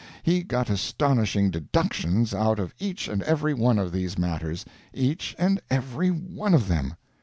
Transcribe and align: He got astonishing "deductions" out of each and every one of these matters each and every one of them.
He 0.23 0.41
got 0.41 0.71
astonishing 0.71 1.51
"deductions" 1.51 2.33
out 2.33 2.57
of 2.57 2.73
each 2.79 3.07
and 3.07 3.21
every 3.21 3.53
one 3.53 3.77
of 3.77 3.91
these 3.91 4.17
matters 4.17 4.65
each 4.95 5.35
and 5.37 5.61
every 5.69 6.09
one 6.09 6.55
of 6.55 6.67
them. 6.67 6.95